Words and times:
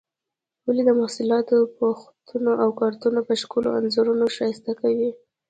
ولې 0.65 0.83
د 0.85 0.91
محصولاتو 0.99 1.57
پوښونه 1.77 2.51
او 2.63 2.69
کارتنونه 2.79 3.21
په 3.27 3.33
ښکلو 3.41 3.75
انځورونو 3.79 4.25
ښایسته 4.35 4.71
کوي؟ 4.81 5.09